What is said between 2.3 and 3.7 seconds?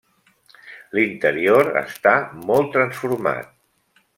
molt transformat.